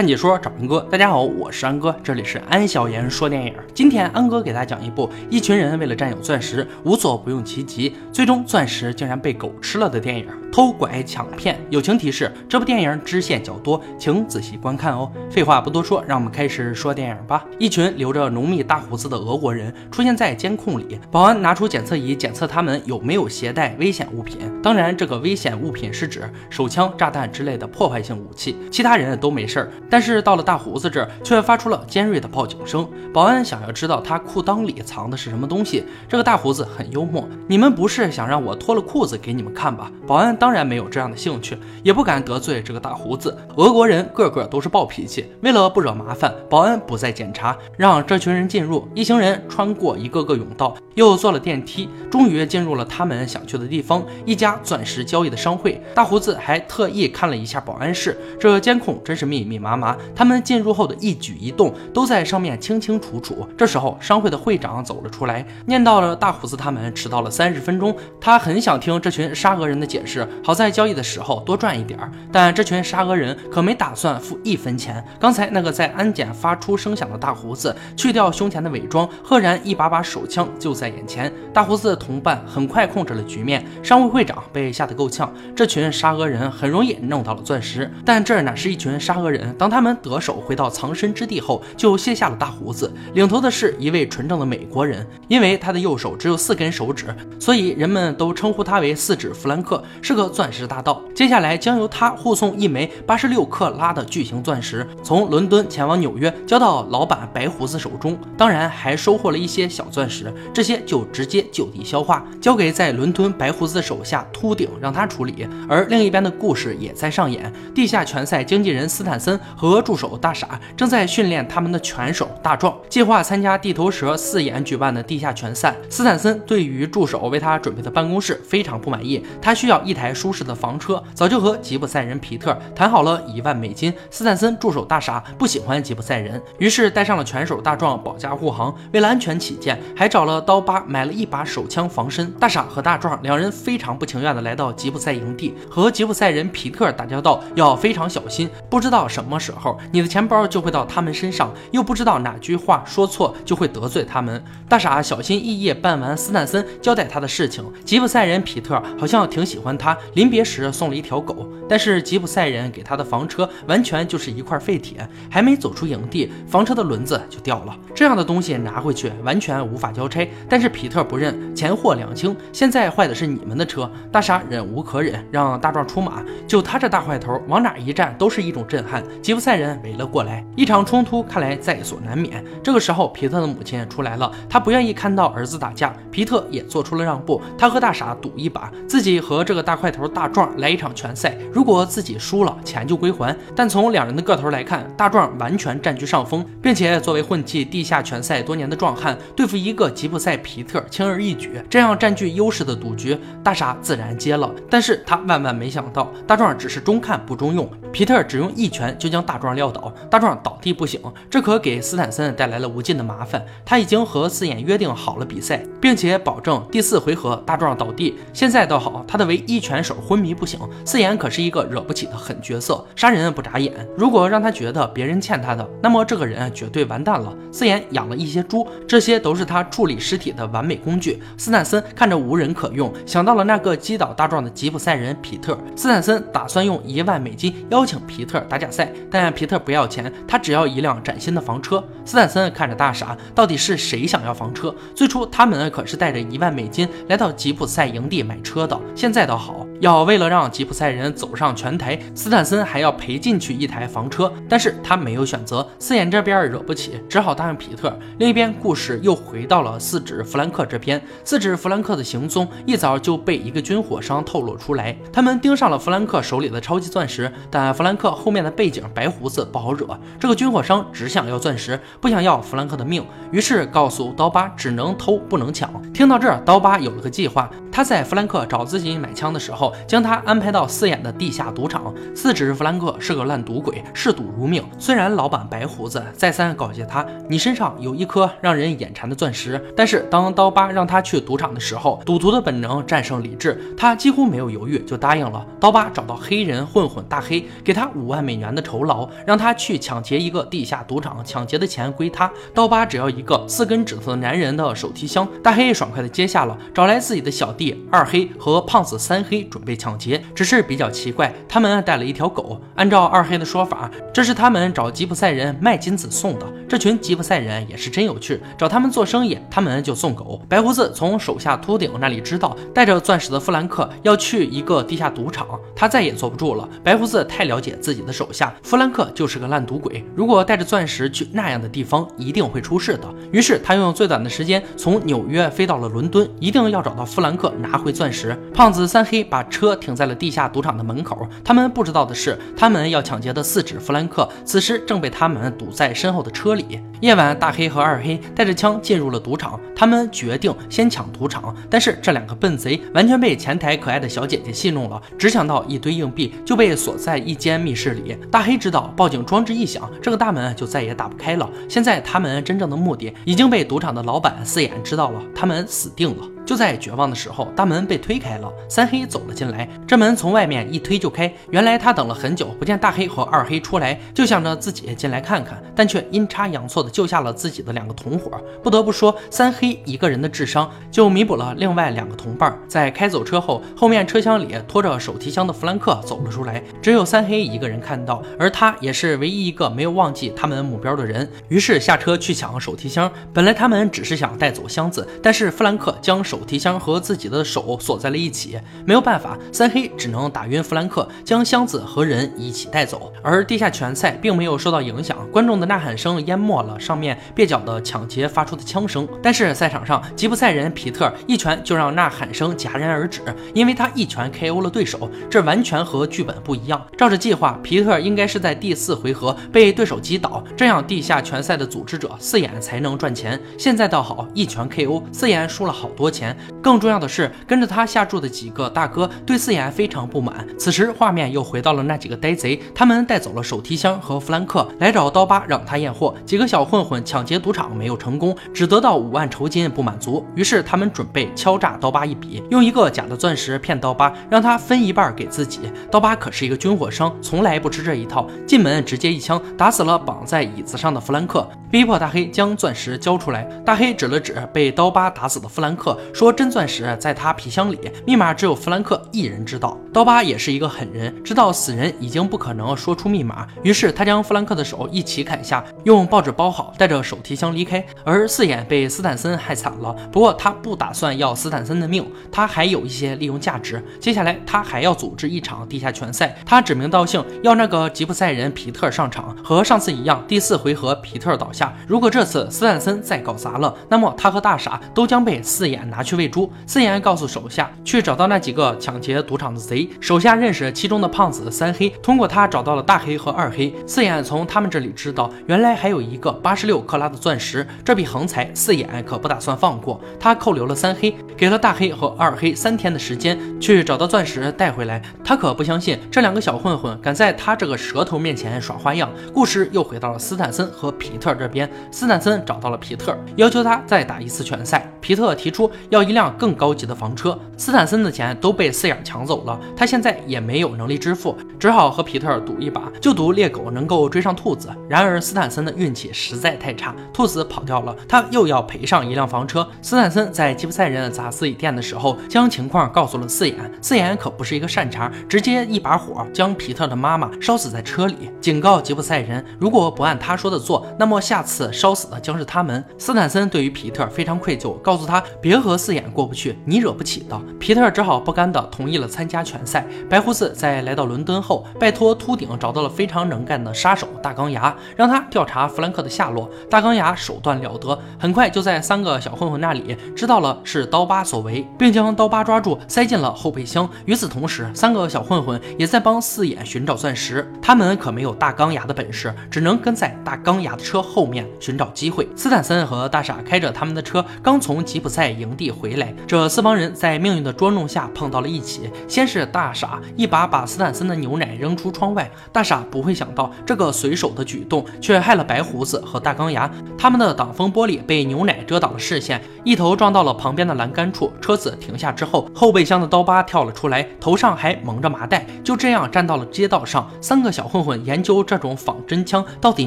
[0.00, 3.52] 看解说找安哥，大家好，我是安哥，这里是安小言说电影。
[3.74, 11.54] 今天安哥给大家讲一部一群人为了占有钻石，无所不用其极，最终钻石竟然被狗吃了的电影《偷拐抢骗》。
[11.68, 15.12] 友情提示：这部电影支线较多，请仔细观看哦。
[15.30, 17.44] 废话不多说，让我们开始说电影吧。
[17.58, 24.38] 一群留着浓密大胡子的俄国人出现在监控里，保安拿出检测仪检测他们有没有携带危险物品。
[24.62, 29.70] 当然，这个危险物品是指手枪、炸弹之类的破坏性武器，其他人都没事儿。
[29.90, 32.88] 但是到了大胡子这儿，却发出了尖锐的报警声。
[33.12, 35.84] 保安想要知道他裤裆里藏的是什么东西。
[36.08, 39.90] 这个大胡子很幽默，你们不是想让我脱了裤子给你们看吧？
[40.06, 43.36] 保安当然没有这样的兴趣，也不敢得罪这个大胡子。
[43.56, 48.88] 俄国人个个都是暴脾气，为了不惹麻烦，保安不再检查，让这群人进入。
[48.94, 55.82] 一行人穿过一个个甬道，又坐了电梯，终于进入了他们想去的地方——一家钻石交易的商会。
[55.94, 59.70] 大胡子还特意看了一下保安室，这监控真是密密麻。
[59.70, 63.48] 麻麻，他们进入后的一举一动都在上面清清楚楚。
[63.56, 67.96] 这时候，商会的会长走了出来，念叨了大胡子他们迟到了三十分钟。
[68.20, 71.98] 他很想听这群沙俄人的解释，好在交易的时候多赚一点。
[72.30, 75.02] 但这群沙俄人可没打算付一分钱。
[75.18, 81.32] 刚才那个在安检发出声响的大胡子，去掉胸前的伪装，赫然一把把手枪就在眼前。
[81.54, 85.32] 大胡子的同伴很快控制了局面，商会会长被吓得够呛。
[85.54, 89.54] 这群沙俄人很容易弄到了钻石，但这哪是一群沙俄人？
[89.56, 92.92] 当他们得手回到藏身之地后，就卸下了大胡子。
[93.14, 97.06] 领头的是一位纯正的美国人，因为他的右手只有四根手指，
[97.38, 101.00] 所以人们都称呼他为四指弗兰克，是个钻石大盗。
[101.14, 108.18] 接下来将由他护送一枚八十六克拉的巨型钻石，从伦敦前往纽约，交到老板白胡子手中。
[108.36, 115.46] 当然还收获了一些小钻石，这些就直接就地消化，交给在伦敦白胡子手下秃顶让他处理。
[115.68, 119.38] 而另一边的故事也在上演，地下拳赛经纪人斯坦森。
[119.60, 125.76] 和助手大傻正在训练他们的拳手大壮，计划参加地头蛇四眼举办的地下拳赛。
[125.90, 133.92] 斯坦森对于助手为他准备的办公室非常不满意，他需要一台舒适的房车，早就和吉普赛人皮特谈好了一万美金。
[134.10, 138.74] 斯坦森助手大傻不喜欢吉普赛人，于是带上了拳手大壮保驾护航。
[138.94, 142.32] 为了安全起见，还找了刀疤买了一把手枪防身。
[142.40, 149.38] 大傻和大壮两人非常不情愿的来到吉普赛营地，和吉普赛人皮特打交道要非常小心，不知道什么。
[149.50, 154.42] 时候，你的钱包就会到他们身上，又不知道哪句话说错就会得罪他们。
[154.68, 161.48] 大傻小心翼翼办完斯坦森交代他的事情，吉普赛人皮特好像挺喜欢他，临别时送了一条狗。
[161.68, 167.76] 但是吉普赛人给他的房车完全就是一块废铁，还没走出营地，房车的轮子就掉了。
[167.94, 170.28] 这样的东西拿回去完全无法交差。
[170.48, 172.36] 但是皮特不认，钱货两清。
[172.52, 173.90] 现在坏的是你们的车。
[174.12, 176.22] 大傻忍无可忍，让大壮出马。
[176.46, 179.02] 就他这大坏头，往哪一站都是一种震撼。
[179.30, 182.44] 吉普赛人围了过来，一场冲突看来在所难免。
[182.64, 193.38] 这个时候，皮特的母亲出来了，他不愿意看到儿子打架，皮特也做出了让步，他和大傻赌一把，自己和这个大块头大壮来一场拳赛，如果自己输了，钱就归还。
[193.54, 201.62] 但从两人的个头来看，大壮完全占据上风，并且作为混迹地下拳赛多年的壮汉，对付一个吉普赛皮特轻而易举。
[201.70, 204.52] 这样占据优势的赌局，大傻自然接了。
[204.68, 209.50] 但是他万万没想到，大壮只是中看不中用，皮特只用一拳就将大壮。
[209.50, 213.44] 撂倒大壮倒地不醒，这可给斯坦森带来了无尽的麻烦。
[213.64, 218.16] 他已经和四眼约定好了比赛，并且保证第四回合大壮倒地。
[218.32, 220.60] 现在倒好，他的唯一拳手昏迷不醒。
[220.84, 223.74] 四眼可是一个惹不起的狠角色，杀人不眨眼。
[223.96, 227.34] 如果让他觉得别人欠他的，那么这个人绝对完蛋了。
[227.50, 231.20] 四眼养了一些猪，这些都是他处理尸体的完美工具。
[231.36, 235.58] 斯坦森看着无人可用，想到了那个击倒大壮的吉普赛人皮特。
[235.74, 239.46] 斯坦森打算用一万美金要邀请皮特打假赛，但皮。
[239.50, 241.82] 特不要钱，他只要一辆崭新的房车。
[242.04, 244.72] 斯坦森看着大傻，到底是谁想要房车？
[244.94, 248.64] 最初他们可是带着一万美金来到吉普赛营地买车。
[248.66, 249.66] 的，现在倒好。
[249.80, 255.66] 要为了让吉普赛人走上拳台，斯坦森还要赔进去一台房车，但是他没有选择。
[255.78, 257.98] 四眼这边惹不起，只好答应皮特。
[258.18, 261.02] 另一边，故事又回到了四指弗兰克这边。
[261.24, 269.86] 四指弗兰克的行踪一早就被一个军火商透露出来，他们盯上了弗兰克手里的超级钻石，但弗兰克后面的背景白胡子不好惹。
[270.18, 275.70] 这个军火商只想要钻石，不想要弗兰克的命，于是告诉刀疤只能偷不能抢。
[275.92, 277.50] 听到这儿，刀疤有了个计划。
[277.80, 284.62] 他在弗兰克找自己买枪的时候，将他安排到四眼的地下赌场，自指弗兰克是个烂赌鬼，嗜赌如命。
[284.78, 295.46] 虽然老板白胡子再三告诫他，你身上有一颗让人眼馋的钻石，但是当刀疤让他去赌场的时候，赌徒的本能战胜理智，他几乎没有犹豫就答应了。
[295.58, 302.30] 刀疤找到黑人混混大黑，给他五万美元的酬劳，让他去抢劫一个地下赌场，抢劫的钱归他。
[302.52, 310.22] 刀疤只要一个四根指头的男人的手提箱，大黑爽快的接下了，找来自己的小弟二黑和胖子三黑准备抢劫。
[310.34, 312.60] 只是比较奇怪，他们带了一条狗。
[312.76, 316.46] 按照二黑的说法，这是他们找吉普赛人卖金子送的。
[316.70, 320.40] 这群吉普赛人也是真有趣，找他们做生意，他们就送狗。
[320.48, 326.68] 白胡子从手下秃顶那里知道，带着钻石的弗兰克要去一个地下赌场，他再也坐不住了。
[326.84, 333.08] 白胡子太了解自己的手下，弗兰克就是个烂赌鬼，如果带着钻石去那样的地方，一定会出事的。
[333.32, 338.38] 于是他用最短的时间从纽约飞到了伦敦，一定要找到弗兰克，拿回钻石。
[338.54, 346.59] 胖子三黑把车停在了地下赌场的门口，他们不知道的是，他们要抢劫的四指弗兰克，此时正被他们堵在身后的车里。
[347.00, 358.16] 夜晚，大黑和二黑带着枪进入了赌场，他们决定先抢赌场，但是这两个笨贼完全被前台可爱的小姐姐戏弄了，只抢到一堆硬币就被锁在一间密室里。
[358.30, 361.48] 大黑知道报警装置一响，这个大门就再也打不开了。
[361.68, 366.28] 现在他们真正的目的已经被赌场的老板四眼知道了，他们死定了。
[366.50, 369.68] 就在绝望的时候，大门被推开了，三黑走了进来。
[369.86, 371.32] 这门从外面一推就开。
[371.50, 378.32] 原来他等了很久，不见大黑和二黑出来，就想着自己进来看看，但却阴差阳错的救下了自己的两个同伙。
[378.64, 382.58] 不得不说，三黑一个人的智商就弥补了另外两个同伴。
[382.66, 391.30] 在开走车后，后面车厢里拖着手提箱的弗兰克走了出来，只有三黑一个人看到，而他也是唯一一个没有忘记他们目标的人。
[391.46, 393.08] 于是下车去抢手提箱。
[393.32, 403.12] 本来他们只是想带走箱子，但是弗兰克将手手提箱和自己的手锁在了一起，没有办法，三黑只能打晕弗兰克，将箱子和人一起带走。
[403.22, 409.06] 而地下拳赛并没有受到影响，观众的呐喊声淹没了上面蹩脚的抢劫发出的枪声。
[409.22, 413.20] 但是赛场上，吉普赛人皮特一拳就让呐喊声戛然而止，
[413.52, 416.82] 因为他一拳 KO 了对手，这完全和剧本不一样。
[416.96, 423.38] 照着计划，皮特应该是在第四回合被对手击倒，这样地下拳赛的组织者四眼才能赚钱。
[423.58, 426.29] 现在倒好，一拳 KO，四眼输了好多钱。
[426.62, 430.46] 更重要的是，跟着他下注的几个大哥对四眼非常不满。
[430.58, 436.14] 此时画面又回到了那几个呆贼，他们带走了手提箱和弗兰克，来找刀疤让他验货。
[436.24, 445.60] 几个小混混抢劫赌场没有成功，只得到五万酬金，不满足，于是他们准备敲诈刀疤一笔，用一个假的钻石骗刀疤，让他分一半给自己。
[445.90, 453.44] 刀疤可是一个军火商，从来不吃这一套，进门直接一枪打死了绑在椅子上的弗兰克，逼迫大黑将钻石交出来。
[453.64, 455.96] 大黑指了指被刀疤打死的弗兰克。
[456.12, 459.78] 说真钻石在他皮箱里，密码只有弗兰克一人知道。
[459.92, 467.84] 刀疤也是一个狠人，知道死人已经不可能说出密码，于是他将弗兰克的手一起砍下，用报纸包好，带着手提箱离开。
[468.04, 473.82] 而四眼被斯坦森害惨了，不过他不打算要斯坦森的命，他还有一些利用价值。
[474.00, 481.59] 接下来他还要组织一场地下拳赛，他指名道姓要那个吉普赛人皮特上场，和上次一样，第四回合皮特倒下。
[481.88, 486.20] 如果这次斯坦森再搞砸了，那么他和大傻都将被四眼拿去。
[486.20, 489.88] 喂猪，四眼告诉手下去找到那几个抢劫赌场的贼。
[490.00, 493.74] 手下认识其中的胖子三黑，通过他找到了大黑和二黑。
[493.86, 499.98] 四眼从他们这里知道，原来还有一个八十六克拉的钻石，这笔横财四眼可不打算放过。
[500.18, 505.00] 他扣留了三黑，给了大黑和二黑三天的时间去找到钻石带回来。
[505.24, 509.08] 他可不相信这两个小混混敢在他这个蛇头面前耍花样。
[509.32, 514.86] 故事又回到了斯坦森和皮特这边，斯坦森找到了皮特，要求他再打一次拳赛。
[515.00, 516.00] 皮特提出要。
[516.10, 524.68] 一辆更高级的房车，斯坦森的钱都被四眼抢走了，他现在也没有能力支付，只好和皮特赌一把，就赌猎狗能够追上兔子。
[524.88, 529.64] 然而斯坦森的运气实在太差，兔子跑掉了，他又要赔上一辆房车。
[529.82, 542.84] 斯坦森在吉普赛人砸自己店的时候，将情况告诉了四眼，四眼可不是一个善茬，直接一把火将皮特的妈妈烧死在车里，警告吉普赛人，如果不按他说的做，那么下下次烧死的将是他们。
[542.98, 545.90] 斯坦森对于皮特非常愧疚，告诉他别和四。
[545.90, 547.36] 眼过不去，你惹不起的。
[547.58, 549.84] 皮特只好不甘的同意了参加拳拳赛。
[550.08, 556.48] 白胡子在来到伦敦后，拜托秃顶找到了非常能干的杀手大钢牙，让他调查弗兰克的下落。
[556.70, 563.88] 大钢牙手段了得，很快就在三个小混混那里知道了是刀疤所为，并将刀疤抓住，塞进了后备箱。
[564.04, 567.50] 与此同时，三个小混混也在帮四眼寻找钻石。
[567.60, 572.26] 他们可没有大钢牙的本事，只能跟在大钢牙的车后面寻找机会。
[572.34, 576.14] 斯坦森和大傻开着他们的车，刚从吉普赛营地回来。
[576.26, 578.90] 这四帮人在命运的捉弄下碰到了一起。
[579.06, 586.70] 先是大傻一把把斯坦森的牛奶扔出窗外，大傻不会想到这个随手的举动却害了白胡子和大钢牙。
[586.96, 591.32] 他们的挡风玻璃被牛奶遮挡了视线，一头撞到了旁边的栏杆处。
[591.40, 597.10] 车子停下之后，后备箱的刀疤跳了出来，头上还蒙着麻袋，就这样站到了街道上。
[597.20, 599.86] 三个小混混研究这种仿真枪到底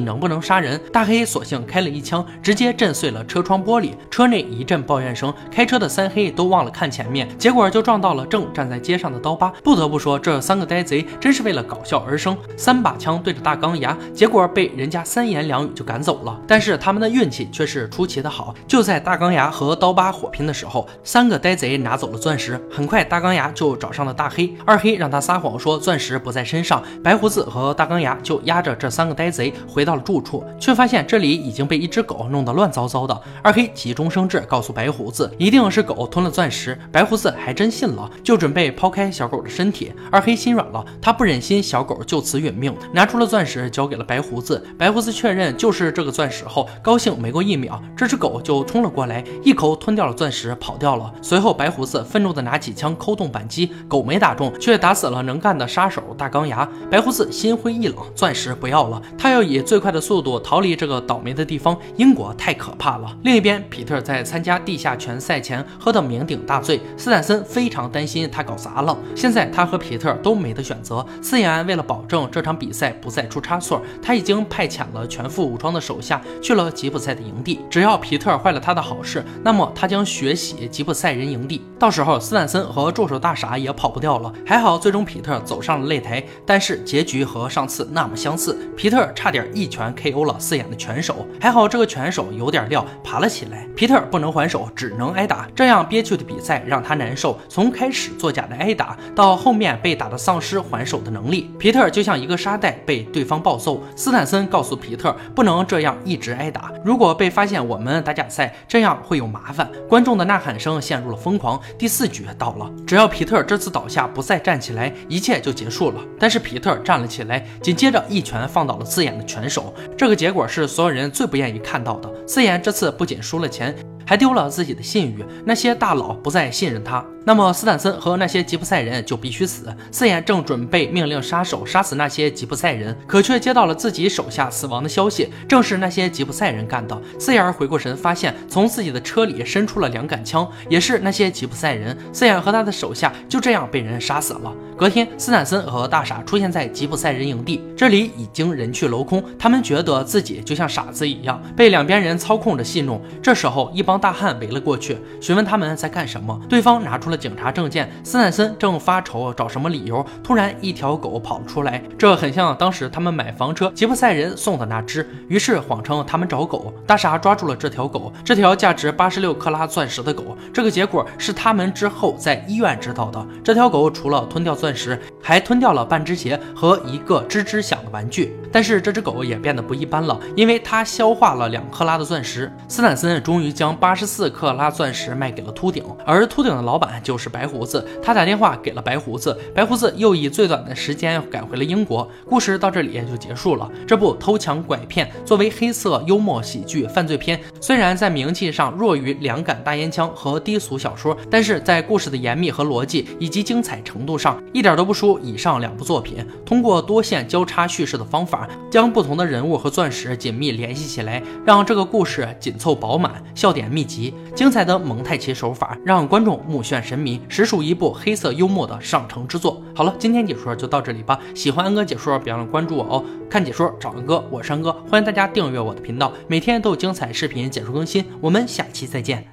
[0.00, 0.80] 能不能杀人。
[0.92, 5.34] 大黑索性开了一枪，直接震碎了车窗玻璃，车内一阵抱怨声。
[5.50, 9.52] 开车的三黑都忘了看前面，结果就撞到了正站在街上的刀疤。
[9.64, 12.38] 不得不说，这三个呆贼真是为了搞笑而生。
[12.56, 16.40] 三把枪对着大钢牙，结果被人家三言两语就赶走了。
[16.46, 22.60] 但是他们的运气却是出奇的好，就在大钢牙和刀疤火拼的时候，三个呆贼拿走了钻石。
[22.70, 26.80] 很快，大钢牙就找上了大黑，二黑让他撒谎说钻石不在身上。
[27.02, 33.18] 白胡子和大钢牙就押着这三个呆贼回到了住处，却发现这里里已经被一只狗弄得乱糟糟的。
[33.42, 36.78] 二黑急中生智，告诉白胡子一定是狗吞了钻石。
[36.92, 39.92] 白胡子还真信了，就准备抛开小狗的身体。
[40.10, 44.62] 二黑心软了，他不忍心小狗就此殒命，拿出了钻石交给了白胡子。
[44.78, 51.12] 白胡子确认就是这个钻石后，高兴没过一秒，这只狗就冲了过来，一口吞掉了钻石，跑掉了。
[51.22, 56.68] 随后，白胡子愤怒地拿起枪扣动扳机，狗没打中，却打死了能干的杀手大钢牙。
[56.90, 61.76] 白胡子心灰意冷，钻石不要了，他要以最快的速度逃离这个倒霉的地方。
[61.96, 63.16] 英国太可怕了。
[63.22, 68.96] 另一边，皮特在参加地下拳赛前喝得酩酊大醉，斯坦森非常担心他搞砸了。
[69.14, 71.04] 现在他和皮特都没得选择。
[71.22, 77.60] 四眼为了保证这场比赛不再出差错，他已经派遣了全副武装的手下去了吉普赛的营地。
[77.70, 81.62] 只要皮特坏了他的好事，那么他将血洗吉普赛人营地。
[81.78, 84.32] 到时候，斯坦森和助手大傻也跑不掉了。
[84.46, 91.26] 还好，最终皮特走上了擂台，但是结局和上次那么相似，皮特差点一拳 KO 了四眼的拳还手。
[91.40, 93.66] 还好这个拳手有点料，爬了起来。
[93.74, 95.48] 皮特不能还手，只能挨打。
[95.54, 97.36] 这样憋屈的比赛让他难受。
[97.48, 103.82] 从开始作假的挨打，到后面被打的丧失还手的能力，皮特就像一个沙袋被对方暴揍。
[103.96, 109.68] 斯坦森告诉皮特，不能这样一直挨打，如果被发现我们打假赛，这样会有麻烦。
[109.88, 111.60] 观众的呐喊声陷入了疯狂。
[111.76, 116.00] 第四局到了，只要皮特这次倒下不再站起来，一切就结束了。
[116.20, 119.74] 但是皮特站了起来，紧接着一拳放倒了刺眼的拳手。
[119.96, 122.10] 这个结果是所有人最不愿意看到的。
[122.26, 123.74] 四眼这次不仅输了钱。
[124.06, 129.74] 还丢了自己的信誉，那些大佬不再信任他，那么斯坦森和那些吉普赛人就必须死。
[129.90, 137.00] 四眼正准备命令杀手杀死那些吉普赛人，可却接到了自己手下死亡的消息，正是那些吉普赛人干的。
[137.18, 141.96] 四眼回过神，发现从自己的车里伸出了两杆枪，也是那些吉普赛人。
[142.12, 144.52] 四眼和他的手下就这样被人杀死了。
[144.76, 153.00] 隔天，斯坦森和大傻出现在吉普赛人营地，这里已经人去楼空，他们觉得自己就像傻子一样，被两边人操控着戏弄。
[153.22, 156.38] 这时候，一帮大汉围了过去，询问他们在干什么。
[156.48, 157.90] 对方拿出了警察证件。
[158.02, 165.08] 斯坦森正发愁找什么理由，突然一条狗跑了出来，这很像当时他们买房车吉普赛人送的那只。
[165.28, 166.72] 于是谎称他们找狗。
[166.86, 170.36] 大傻抓住了这条狗，这条价值八十六克拉钻石的狗。
[170.52, 173.26] 这个结果是他们之后在医院知道的。
[173.42, 178.36] 这条狗除了吞掉钻石，还吞掉了半只鞋和一个吱吱响的玩具。
[178.52, 182.50] 但是这只狗也变得不一般了，因为它消化了两克拉的钻石。
[182.68, 187.86] 斯坦森终于将八十四克拉钻石卖给了秃顶，而秃顶的老板就是白胡子。
[188.02, 192.10] 他打电话给了白胡子，白胡子又以最短的时间赶回了英国。
[192.28, 193.70] 故事到这里也就结束了。
[193.86, 206.26] 这部偷抢拐骗作为黑色幽默喜剧犯罪片，虽然在名气上弱于两杆大烟枪和低俗小说，但是在故事的严密和逻辑以及精彩程度上，一点都不输以上两部作品。
[206.44, 208.48] 通过多线交叉叙事的方法。
[208.70, 219.62] 将不同的人物和钻石紧密联系起来，让这个故事紧凑饱满，笑点密集，精彩的蒙太奇手法让观众目眩神迷，实属一部黑色幽默的上乘之作。
[219.74, 221.18] 好了，今天解说就到这里吧。
[221.34, 223.04] 喜欢安哥解说，别忘了关注我哦。
[223.28, 228.04] 看解说找安哥，我是安哥，欢迎大家订阅我的频道，每天都有精彩视频解说更新。
[228.20, 229.24] 我们下期再见。